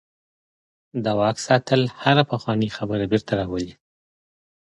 د 1.03 1.05
واک 1.19 1.37
ساتل 1.47 1.81
هره 2.01 2.23
پخوانۍ 2.31 2.69
خبره 2.77 3.03
بیرته 3.11 3.31
راولي. 3.39 3.73